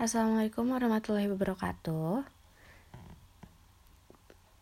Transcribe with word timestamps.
Assalamualaikum 0.00 0.72
warahmatullahi 0.72 1.28
wabarakatuh. 1.28 2.24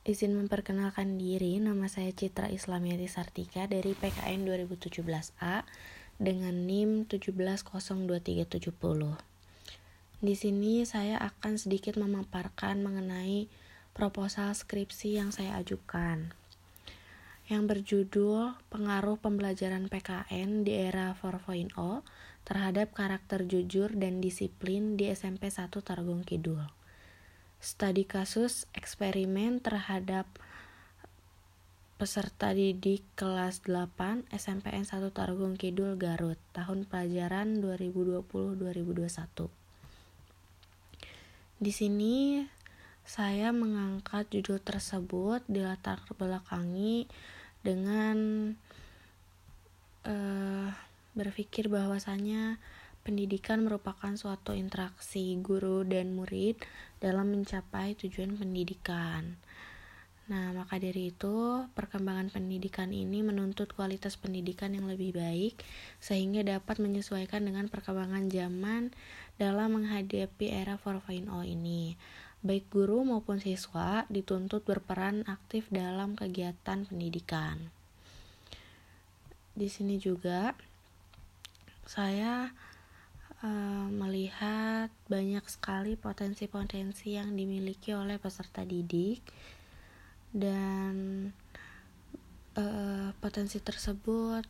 Izin 0.03 0.35
memperkenalkan 0.35 1.15
diri, 1.15 1.63
nama 1.63 1.87
saya 1.87 2.11
Citra 2.11 2.51
Islamiati 2.51 3.07
Sartika 3.07 3.71
dari 3.71 3.95
PKN 3.95 4.51
2017A 4.51 5.63
dengan 6.19 6.67
NIM 6.67 7.07
17023770. 7.07 9.15
Di 10.19 10.35
sini 10.35 10.83
saya 10.83 11.23
akan 11.23 11.55
sedikit 11.55 11.95
memaparkan 12.03 12.83
mengenai 12.83 13.47
proposal 13.95 14.59
skripsi 14.59 15.23
yang 15.23 15.31
saya 15.31 15.55
ajukan 15.63 16.35
yang 17.49 17.65
berjudul 17.65 18.61
Pengaruh 18.69 19.17
Pembelajaran 19.17 19.89
PKN 19.89 20.69
di 20.69 20.77
Era 20.77 21.17
4.0 21.17 21.73
terhadap 22.49 22.97
karakter 22.97 23.45
jujur 23.45 23.93
dan 23.93 24.25
disiplin 24.25 24.97
di 24.97 25.13
SMP 25.13 25.53
1 25.53 25.69
Tarogong 25.69 26.25
Kidul. 26.25 26.65
Studi 27.61 28.09
kasus 28.09 28.65
eksperimen 28.73 29.61
terhadap 29.61 30.25
peserta 32.01 32.57
didik 32.57 33.05
kelas 33.21 33.69
8 33.69 34.33
SMPN 34.33 34.89
1 34.89 35.13
Tarogong 35.13 35.61
Kidul 35.61 36.01
Garut 36.01 36.41
tahun 36.57 36.89
pelajaran 36.89 37.61
2020-2021. 37.61 39.53
Di 41.61 41.73
sini 41.75 42.47
saya 43.05 43.53
mengangkat 43.53 44.33
judul 44.33 44.63
tersebut 44.63 45.45
dilatar 45.53 46.01
belakangi 46.17 47.11
dengan 47.61 48.17
uh, 50.07 50.71
berpikir 51.19 51.67
bahwasanya 51.67 52.63
pendidikan 53.03 53.67
merupakan 53.67 54.15
suatu 54.15 54.55
interaksi 54.55 55.35
guru 55.43 55.83
dan 55.83 56.15
murid 56.15 56.63
dalam 57.03 57.35
mencapai 57.35 57.99
tujuan 57.99 58.39
pendidikan. 58.39 59.35
Nah, 60.29 60.53
maka 60.53 60.77
dari 60.77 61.09
itu, 61.09 61.65
perkembangan 61.73 62.29
pendidikan 62.29 62.93
ini 62.93 63.25
menuntut 63.25 63.73
kualitas 63.73 64.21
pendidikan 64.21 64.77
yang 64.77 64.85
lebih 64.85 65.17
baik 65.17 65.57
sehingga 66.05 66.45
dapat 66.45 66.85
menyesuaikan 66.85 67.49
dengan 67.49 67.73
perkembangan 67.73 68.29
zaman 68.29 68.93
dalam 69.41 69.81
menghadapi 69.81 70.53
era 70.53 70.77
4.0 70.77 71.25
ini. 71.49 71.97
Baik 72.45 72.69
guru 72.69 73.09
maupun 73.09 73.41
siswa 73.41 74.05
dituntut 74.13 74.69
berperan 74.69 75.25
aktif 75.25 75.65
dalam 75.73 76.13
kegiatan 76.13 76.85
pendidikan. 76.85 77.73
Di 79.57 79.73
sini 79.73 79.97
juga 79.97 80.53
saya 81.89 82.53
uh, 83.41 83.89
melihat 83.89 84.93
banyak 85.09 85.41
sekali 85.49 85.97
potensi-potensi 85.97 87.17
yang 87.17 87.33
dimiliki 87.33 87.97
oleh 87.97 88.21
peserta 88.21 88.61
didik 88.61 89.25
dan 90.37 91.33
uh, 92.61 93.09
potensi 93.25 93.57
tersebut 93.65 94.45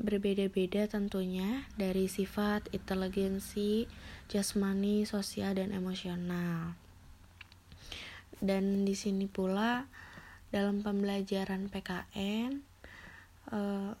berbeda-beda 0.00 0.88
tentunya 0.88 1.68
dari 1.76 2.08
sifat 2.08 2.72
inteligensi, 2.72 3.84
jasmani, 4.32 5.04
sosial 5.04 5.52
dan 5.60 5.76
emosional. 5.76 6.72
Dan 8.40 8.88
di 8.88 8.96
sini 8.96 9.28
pula 9.28 9.84
dalam 10.48 10.80
pembelajaran 10.80 11.68
PKN 11.68 12.64
uh, 13.52 13.92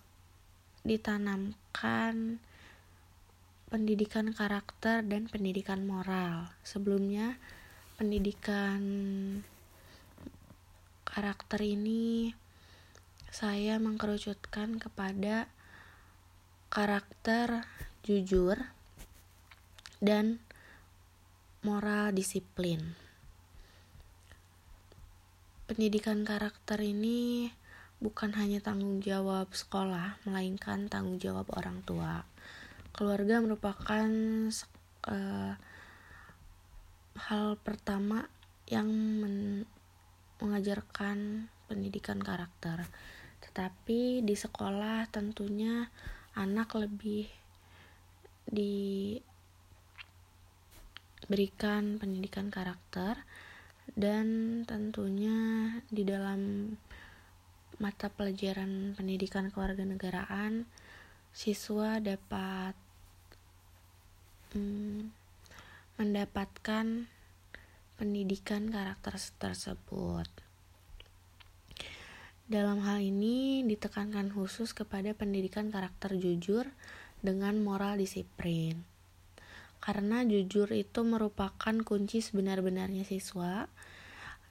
ditanamkan 0.80 2.40
pendidikan 3.70 4.34
karakter 4.34 5.06
dan 5.06 5.30
pendidikan 5.30 5.86
moral. 5.86 6.50
Sebelumnya, 6.66 7.38
pendidikan 7.94 8.82
karakter 11.06 11.62
ini 11.62 12.34
saya 13.30 13.78
mengkerucutkan 13.78 14.82
kepada 14.82 15.46
karakter 16.66 17.62
jujur 18.02 18.58
dan 20.02 20.42
moral 21.62 22.10
disiplin. 22.10 22.98
Pendidikan 25.70 26.26
karakter 26.26 26.82
ini 26.82 27.54
bukan 28.02 28.34
hanya 28.34 28.58
tanggung 28.58 28.98
jawab 28.98 29.54
sekolah, 29.54 30.18
melainkan 30.26 30.90
tanggung 30.90 31.22
jawab 31.22 31.46
orang 31.54 31.86
tua 31.86 32.26
keluarga 33.00 33.40
merupakan 33.40 34.12
uh, 35.08 35.56
hal 37.16 37.56
pertama 37.64 38.28
yang 38.68 38.92
men 38.92 39.64
mengajarkan 40.36 41.48
pendidikan 41.64 42.20
karakter. 42.20 42.84
Tetapi 43.40 44.20
di 44.20 44.36
sekolah 44.36 45.08
tentunya 45.08 45.88
anak 46.36 46.76
lebih 46.76 47.24
diberikan 48.44 49.16
pendidikan 51.96 52.52
karakter 52.52 53.16
dan 53.96 54.60
tentunya 54.68 55.72
di 55.88 56.04
dalam 56.04 56.72
mata 57.80 58.12
pelajaran 58.12 58.92
pendidikan 58.92 59.48
kewarganegaraan 59.48 60.68
siswa 61.32 61.96
dapat 61.96 62.89
hmm, 64.54 65.10
mendapatkan 66.00 67.06
pendidikan 68.00 68.72
karakter 68.72 69.20
tersebut. 69.36 70.28
Dalam 72.50 72.82
hal 72.82 72.98
ini 72.98 73.62
ditekankan 73.62 74.34
khusus 74.34 74.74
kepada 74.74 75.14
pendidikan 75.14 75.70
karakter 75.70 76.18
jujur 76.18 76.66
dengan 77.22 77.60
moral 77.62 78.00
disiplin. 78.00 78.82
Karena 79.78 80.26
jujur 80.26 80.68
itu 80.74 81.00
merupakan 81.06 81.76
kunci 81.86 82.20
sebenar-benarnya 82.20 83.06
siswa 83.06 83.70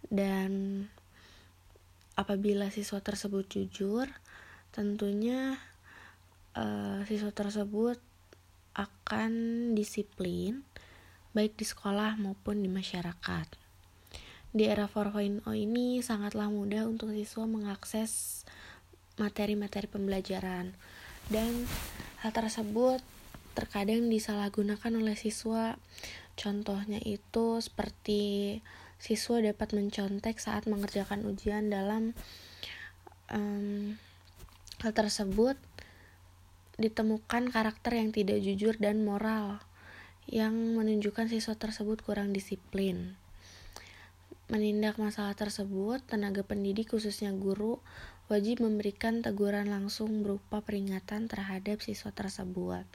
dan 0.07 0.85
apabila 2.15 2.71
siswa 2.71 3.03
tersebut 3.03 3.45
jujur, 3.51 4.07
tentunya 4.71 5.59
uh, 6.55 7.03
siswa 7.03 7.35
tersebut 7.35 7.99
akan 8.75 9.31
disiplin 9.73 10.65
baik 11.33 11.55
di 11.55 11.65
sekolah 11.65 12.17
maupun 12.17 12.65
di 12.65 12.69
masyarakat. 12.69 13.47
Di 14.49 14.65
era 14.65 14.89
4.0 14.89 15.45
ini 15.53 16.01
sangatlah 16.01 16.49
mudah 16.49 16.89
untuk 16.89 17.13
siswa 17.13 17.45
mengakses 17.45 18.43
materi-materi 19.21 19.85
pembelajaran 19.85 20.73
dan 21.29 21.53
hal 22.25 22.31
tersebut 22.33 22.97
terkadang 23.53 24.09
disalahgunakan 24.09 24.93
oleh 24.97 25.13
siswa. 25.13 25.77
Contohnya 26.33 26.97
itu 27.03 27.61
seperti 27.61 28.57
siswa 28.97 29.37
dapat 29.39 29.77
mencontek 29.77 30.41
saat 30.41 30.65
mengerjakan 30.65 31.29
ujian 31.29 31.69
dalam 31.69 32.17
um, 33.29 33.95
hal 34.81 34.91
tersebut 34.95 35.59
ditemukan 36.79 37.51
karakter 37.51 37.99
yang 37.99 38.15
tidak 38.15 38.39
jujur 38.39 38.79
dan 38.79 39.03
moral 39.03 39.59
yang 40.29 40.55
menunjukkan 40.77 41.27
siswa 41.27 41.59
tersebut 41.59 41.99
kurang 42.05 42.31
disiplin. 42.31 43.19
Menindak 44.49 44.97
masalah 44.97 45.37
tersebut, 45.37 46.01
tenaga 46.09 46.41
pendidik 46.41 46.95
khususnya 46.95 47.29
guru 47.35 47.77
wajib 48.29 48.61
memberikan 48.61 49.25
teguran 49.25 49.69
langsung 49.69 50.21
berupa 50.21 50.61
peringatan 50.61 51.25
terhadap 51.25 51.81
siswa 51.81 52.13
tersebut. 52.13 52.85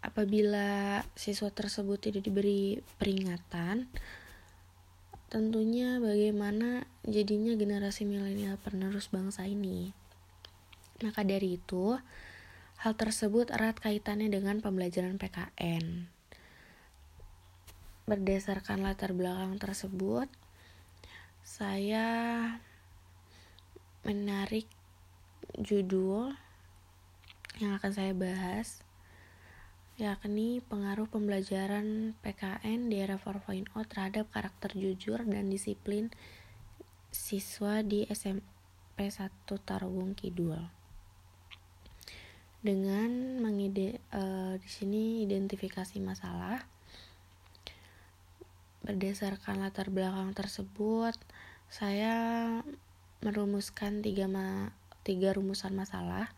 Apabila 0.00 1.02
siswa 1.18 1.52
tersebut 1.52 1.98
tidak 2.00 2.24
diberi 2.24 2.80
peringatan, 2.96 3.90
tentunya 5.28 6.02
bagaimana 6.02 6.88
jadinya 7.06 7.54
generasi 7.54 8.06
milenial 8.06 8.58
penerus 8.58 9.10
bangsa 9.10 9.46
ini. 9.46 9.99
Maka 11.00 11.24
dari 11.24 11.56
itu, 11.56 11.96
hal 12.80 12.92
tersebut 12.92 13.48
erat 13.52 13.76
kaitannya 13.80 14.28
dengan 14.28 14.60
pembelajaran 14.60 15.16
PKN. 15.16 16.08
Berdasarkan 18.04 18.84
latar 18.84 19.16
belakang 19.16 19.56
tersebut, 19.56 20.28
saya 21.40 22.08
menarik 24.04 24.68
judul 25.60 26.32
yang 27.60 27.76
akan 27.76 27.92
saya 27.92 28.12
bahas 28.16 28.80
yakni 30.00 30.64
pengaruh 30.64 31.04
pembelajaran 31.12 32.16
PKN 32.24 32.88
di 32.88 33.04
era 33.04 33.20
4.0 33.20 33.68
terhadap 33.84 34.32
karakter 34.32 34.72
jujur 34.72 35.20
dan 35.28 35.52
disiplin 35.52 36.08
siswa 37.12 37.84
di 37.84 38.08
SMP 38.08 39.12
1 39.12 39.28
Tarogong 39.44 40.16
Kidul 40.16 40.79
dengan 42.60 43.40
mengide 43.40 44.04
uh, 44.12 44.56
di 44.60 44.68
sini 44.68 45.24
identifikasi 45.24 45.96
masalah 46.04 46.60
berdasarkan 48.80 49.60
latar 49.60 49.92
belakang 49.92 50.32
tersebut, 50.32 51.12
saya 51.68 52.14
merumuskan 53.20 54.00
tiga, 54.00 54.24
ma 54.24 54.72
tiga 55.04 55.36
rumusan 55.36 55.76
masalah. 55.76 56.32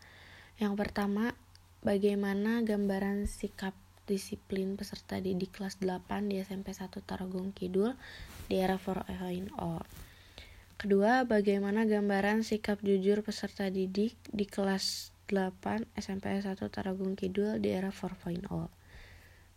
Yang 0.58 0.74
pertama, 0.74 1.38
bagaimana 1.86 2.66
gambaran 2.66 3.30
sikap 3.30 3.74
disiplin 4.10 4.74
peserta 4.74 5.22
didik 5.22 5.54
kelas 5.54 5.78
8 5.78 6.26
di 6.26 6.42
SMP 6.42 6.74
1 6.74 6.90
Tarogong 7.06 7.54
Kidul 7.54 7.94
di 8.50 8.58
era 8.58 8.74
4.0. 8.74 9.54
Kedua, 10.74 11.22
bagaimana 11.22 11.86
gambaran 11.86 12.42
sikap 12.42 12.82
jujur 12.82 13.22
peserta 13.22 13.70
didik 13.70 14.18
di 14.34 14.42
kelas 14.50 15.11
8 15.28 15.86
SMP 15.98 16.40
1 16.40 16.56
Tarogong 16.56 17.14
Kidul 17.14 17.62
di 17.62 17.70
era 17.70 17.92
4.0. 17.92 18.42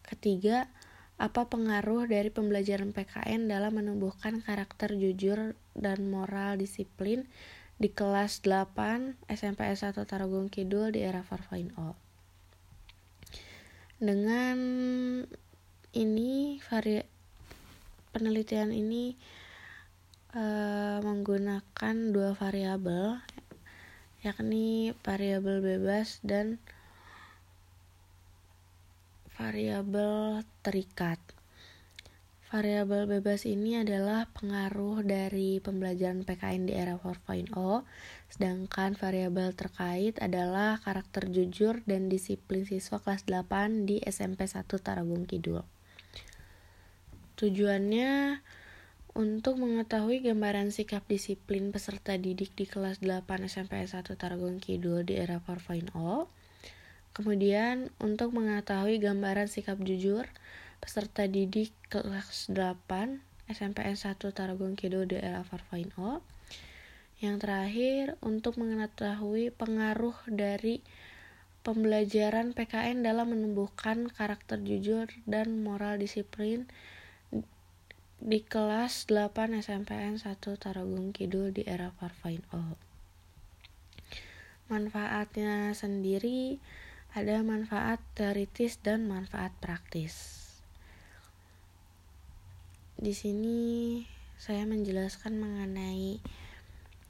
Ketiga, 0.06 0.70
apa 1.16 1.48
pengaruh 1.48 2.12
dari 2.12 2.28
pembelajaran 2.28 2.92
PKN 2.92 3.48
dalam 3.48 3.80
menumbuhkan 3.80 4.44
karakter 4.44 5.00
jujur 5.00 5.56
dan 5.72 6.12
moral 6.12 6.60
disiplin 6.60 7.24
di 7.80 7.92
kelas 7.92 8.44
8 8.44 9.28
SMP 9.32 9.68
1 9.68 9.96
Tarogong 9.96 10.52
Kidul 10.52 10.92
di 10.92 11.04
era 11.04 11.24
4.0. 11.24 11.72
Dengan 13.96 14.58
ini 15.96 16.60
vari 16.60 17.00
penelitian 18.12 18.76
ini 18.76 19.16
uh, 20.36 21.00
menggunakan 21.00 21.96
dua 22.12 22.36
variabel 22.36 23.24
yakni 24.26 24.98
variabel 25.06 25.62
bebas 25.62 26.18
dan 26.26 26.58
variabel 29.38 30.42
terikat. 30.66 31.22
Variabel 32.50 33.06
bebas 33.06 33.46
ini 33.46 33.78
adalah 33.78 34.26
pengaruh 34.34 35.06
dari 35.06 35.62
pembelajaran 35.62 36.26
PKN 36.26 36.72
di 36.72 36.74
era 36.74 36.98
4.0, 36.98 37.52
sedangkan 38.32 38.98
variabel 38.98 39.54
terkait 39.54 40.18
adalah 40.18 40.82
karakter 40.82 41.30
jujur 41.30 41.86
dan 41.86 42.10
disiplin 42.10 42.66
siswa 42.66 42.98
kelas 42.98 43.30
8 43.30 43.86
di 43.86 44.02
SMP 44.02 44.50
1 44.50 44.66
Tarogong 44.66 45.30
Kidul. 45.30 45.62
Tujuannya 47.36 48.40
untuk 49.16 49.64
mengetahui 49.64 50.20
gambaran 50.28 50.76
sikap 50.76 51.08
disiplin 51.08 51.72
peserta 51.72 52.20
didik 52.20 52.52
di 52.52 52.68
kelas 52.68 53.00
8 53.00 53.24
SMP 53.48 53.80
1 53.80 54.04
Tarogong 54.04 54.60
Kidul 54.60 55.08
di 55.08 55.16
era 55.16 55.40
4.0, 55.40 55.96
kemudian 57.16 57.88
untuk 58.04 58.36
mengetahui 58.36 59.00
gambaran 59.00 59.48
sikap 59.48 59.80
jujur 59.80 60.28
peserta 60.84 61.32
didik 61.32 61.72
kelas 61.88 62.52
8 62.52 63.48
SMPN 63.48 63.96
1 63.96 64.20
Tarogong 64.20 64.76
Kidul 64.76 65.08
di 65.08 65.16
era 65.16 65.48
4.0. 65.48 66.20
Yang 67.24 67.36
terakhir, 67.40 68.04
untuk 68.20 68.60
mengetahui 68.60 69.56
pengaruh 69.56 70.18
dari 70.28 70.84
pembelajaran 71.64 72.52
PKN 72.52 73.02
dalam 73.02 73.32
menumbuhkan 73.32 74.12
karakter 74.12 74.60
jujur 74.62 75.08
dan 75.24 75.64
moral 75.64 75.98
disiplin 75.98 76.68
di 78.20 78.40
kelas 78.40 79.12
8 79.12 79.60
SMPN 79.60 80.16
1 80.18 80.40
Tarogong 80.40 81.12
Kidul 81.12 81.52
di 81.52 81.68
era 81.68 81.92
4.0. 82.00 82.48
Manfaatnya 84.72 85.76
sendiri 85.76 86.58
ada 87.12 87.44
manfaat 87.44 88.00
teoritis 88.16 88.80
dan 88.80 89.08
manfaat 89.08 89.52
praktis. 89.60 90.44
Di 92.96 93.12
sini 93.12 94.02
saya 94.40 94.64
menjelaskan 94.64 95.36
mengenai 95.36 96.24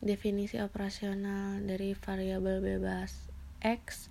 definisi 0.02 0.58
operasional 0.58 1.62
dari 1.62 1.94
variabel 1.94 2.62
bebas 2.62 3.30
X 3.62 4.10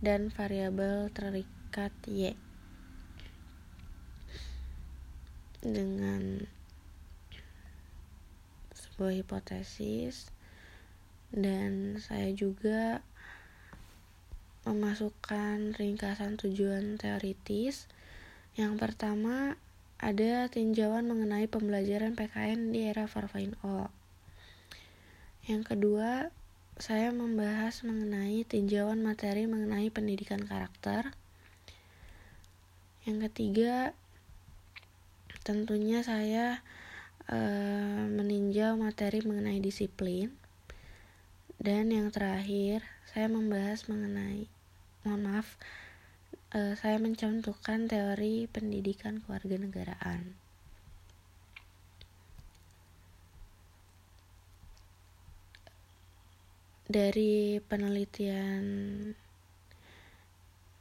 dan 0.00 0.32
variabel 0.32 1.12
terikat 1.12 1.92
Y 2.08 2.49
dengan 5.60 6.48
sebuah 8.72 9.12
hipotesis 9.20 10.28
dan 11.30 11.96
saya 12.02 12.34
juga 12.34 13.00
memasukkan 14.68 15.76
ringkasan 15.78 16.36
tujuan 16.36 17.00
teoritis. 17.00 17.88
Yang 18.58 18.76
pertama 18.76 19.56
ada 20.00 20.48
tinjauan 20.48 21.08
mengenai 21.08 21.48
pembelajaran 21.48 22.16
PKN 22.16 22.72
di 22.72 22.88
era 22.88 23.04
4.0. 23.04 23.56
Yang 25.48 25.62
kedua, 25.64 26.28
saya 26.80 27.12
membahas 27.12 27.84
mengenai 27.84 28.48
tinjauan 28.48 29.04
materi 29.04 29.44
mengenai 29.44 29.92
pendidikan 29.92 30.40
karakter. 30.40 31.12
Yang 33.04 33.28
ketiga, 33.28 33.92
tentunya 35.40 36.04
saya 36.04 36.60
e, 37.28 37.38
meninjau 38.08 38.76
materi 38.76 39.24
mengenai 39.24 39.60
disiplin. 39.62 40.32
Dan 41.60 41.92
yang 41.92 42.08
terakhir 42.08 42.80
saya 43.12 43.28
membahas 43.28 43.84
mengenai 43.88 44.48
mohon 45.04 45.28
maaf 45.28 45.60
e, 46.52 46.76
saya 46.76 46.96
mencontohkan 47.00 47.88
teori 47.88 48.48
pendidikan 48.48 49.20
kewarganegaraan. 49.24 50.36
Dari 56.90 57.62
penelitian 57.70 58.66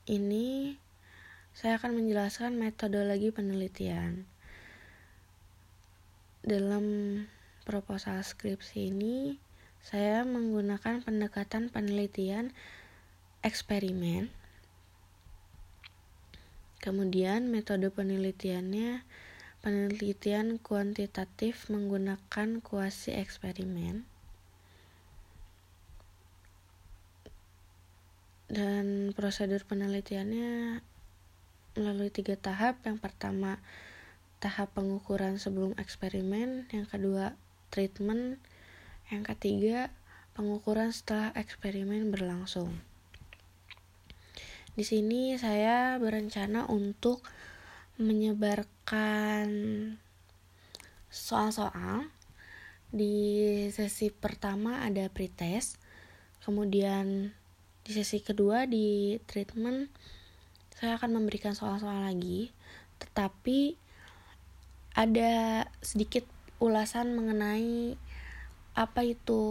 ini 0.10 0.74
saya 1.54 1.78
akan 1.78 2.02
menjelaskan 2.02 2.58
metodologi 2.58 3.30
penelitian 3.30 4.26
dalam 6.50 6.86
proposal 7.70 8.26
skripsi 8.26 8.90
ini 8.90 9.38
saya 9.86 10.26
menggunakan 10.26 11.06
pendekatan 11.06 11.70
penelitian 11.70 12.58
eksperimen. 13.46 14.34
Kemudian 16.82 17.54
metode 17.54 17.94
penelitiannya 17.94 19.06
penelitian 19.62 20.58
kuantitatif 20.58 21.70
menggunakan 21.70 22.66
kuasi 22.66 23.14
eksperimen. 23.14 24.10
Dan 28.50 29.14
prosedur 29.14 29.62
penelitiannya 29.70 30.82
melalui 31.78 32.10
tiga 32.10 32.34
tahap. 32.34 32.82
Yang 32.82 32.98
pertama 33.06 33.62
tahap 34.40 34.72
pengukuran 34.76 35.36
sebelum 35.36 35.76
eksperimen, 35.76 36.72
yang 36.72 36.88
kedua 36.88 37.36
treatment, 37.70 38.40
yang 39.12 39.28
ketiga 39.28 39.92
pengukuran 40.34 40.96
setelah 40.96 41.36
eksperimen 41.36 42.10
berlangsung. 42.10 42.72
Di 44.80 44.88
sini 44.88 45.36
saya 45.36 46.00
berencana 46.00 46.64
untuk 46.72 47.20
menyebarkan 48.00 49.52
soal-soal. 51.12 52.08
Di 52.90 53.68
sesi 53.70 54.10
pertama 54.10 54.82
ada 54.82 55.12
pretest, 55.12 55.78
kemudian 56.42 57.36
di 57.86 57.92
sesi 57.92 58.24
kedua 58.24 58.66
di 58.66 59.20
treatment 59.30 59.92
saya 60.80 60.96
akan 60.96 61.22
memberikan 61.22 61.52
soal-soal 61.52 62.08
lagi, 62.08 62.50
tetapi 63.04 63.76
ada 65.00 65.64
sedikit 65.80 66.28
ulasan 66.60 67.16
mengenai 67.16 67.96
apa 68.76 69.08
itu 69.08 69.44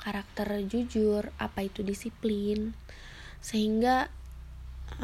karakter 0.00 0.64
jujur, 0.64 1.28
apa 1.36 1.68
itu 1.68 1.84
disiplin, 1.84 2.72
sehingga 3.44 4.08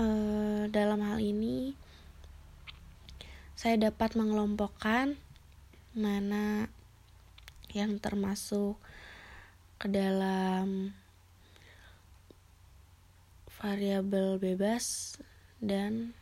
eh, 0.01 0.73
dalam 0.73 1.05
hal 1.05 1.21
ini 1.21 1.77
saya 3.61 3.93
dapat 3.93 4.17
mengelompokkan 4.17 5.21
mana 5.93 6.73
yang 7.77 8.01
termasuk 8.01 8.81
ke 9.77 9.85
dalam 9.93 10.97
variabel 13.61 14.41
bebas 14.41 15.17
dan 15.61 16.17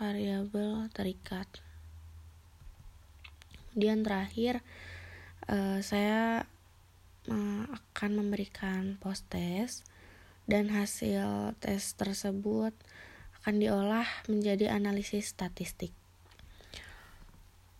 variabel 0.00 0.88
terikat. 0.96 1.44
Kemudian 3.70 4.00
terakhir 4.00 4.64
uh, 5.52 5.84
saya 5.84 6.48
uh, 7.28 7.64
akan 7.68 8.10
memberikan 8.16 8.96
post 8.96 9.28
test 9.28 9.84
dan 10.48 10.72
hasil 10.72 11.52
tes 11.60 11.92
tersebut 11.94 12.72
akan 13.40 13.54
diolah 13.60 14.08
menjadi 14.26 14.72
analisis 14.72 15.28
statistik. 15.30 15.92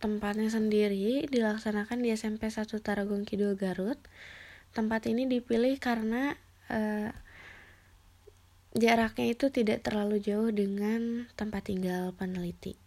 tempatnya 0.01 0.49
sendiri 0.49 1.29
dilaksanakan 1.29 2.01
di 2.01 2.09
SMP 2.09 2.49
1 2.49 2.65
Tarogong 2.81 3.21
Kidul 3.21 3.53
Garut. 3.53 4.01
Tempat 4.73 5.05
ini 5.05 5.29
dipilih 5.29 5.77
karena 5.77 6.33
uh, 6.73 7.13
jaraknya 8.71 9.35
itu 9.35 9.51
tidak 9.51 9.83
terlalu 9.83 10.23
jauh 10.23 10.47
dengan 10.51 11.27
tempat 11.35 11.67
tinggal 11.67 12.15
peneliti. 12.15 12.79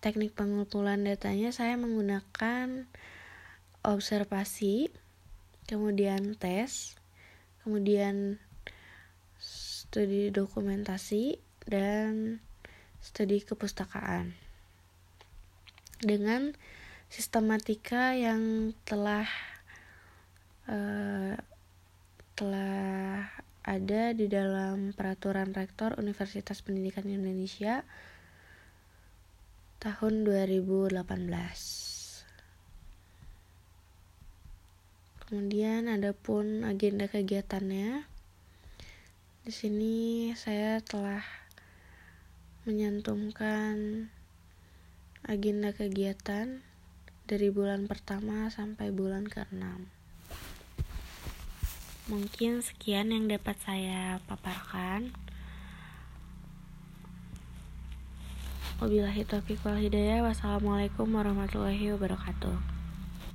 Teknik 0.00 0.32
pengumpulan 0.32 1.04
datanya 1.04 1.52
saya 1.52 1.76
menggunakan 1.76 2.88
observasi, 3.84 4.88
kemudian 5.68 6.34
tes, 6.40 6.96
kemudian 7.62 8.40
studi 9.38 10.32
dokumentasi, 10.32 11.36
dan 11.68 12.40
studi 13.00 13.44
kepustakaan 13.44 14.34
dengan 16.00 16.56
sistematika 17.12 18.16
yang 18.16 18.72
telah 18.88 19.28
uh, 20.64 21.36
telah 22.36 22.99
ada 23.60 24.16
di 24.16 24.24
dalam 24.24 24.96
peraturan 24.96 25.52
rektor 25.52 26.00
Universitas 26.00 26.64
Pendidikan 26.64 27.04
Indonesia 27.04 27.84
tahun 29.84 30.24
2018. 30.24 30.96
Kemudian 35.28 35.92
ada 35.92 36.16
pun 36.16 36.64
agenda 36.64 37.04
kegiatannya. 37.06 38.08
Di 39.44 39.52
sini 39.52 40.32
saya 40.36 40.80
telah 40.80 41.22
menyantumkan 42.64 44.08
agenda 45.24 45.76
kegiatan 45.76 46.64
dari 47.28 47.48
bulan 47.52 47.86
pertama 47.86 48.48
sampai 48.48 48.88
bulan 48.90 49.28
ke-6. 49.28 49.99
Mungkin 52.10 52.58
sekian 52.58 53.14
yang 53.14 53.30
dapat 53.30 53.54
saya 53.62 54.18
paparkan. 54.26 55.14
Wabillahi 58.82 59.22
taufiq 59.22 59.62
wal 59.62 59.78
hidayah. 59.78 60.26
Wassalamualaikum 60.26 61.06
warahmatullahi 61.06 61.94
wabarakatuh. 61.94 62.69